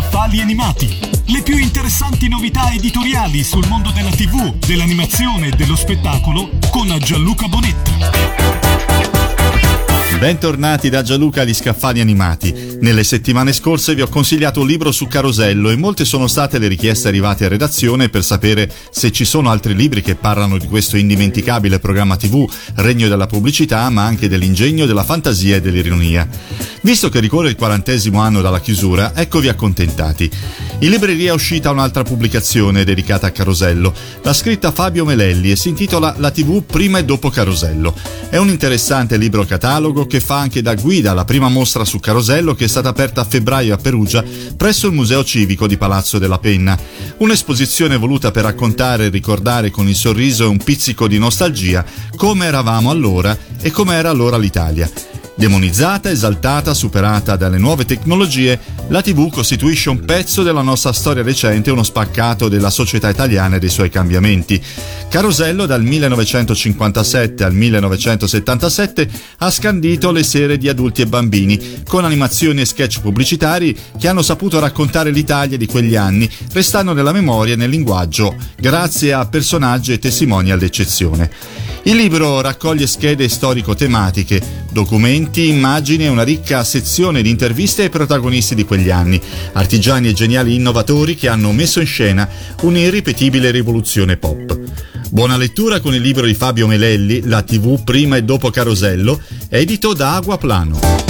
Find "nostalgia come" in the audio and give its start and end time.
51.18-52.46